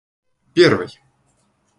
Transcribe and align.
первой 0.55 0.97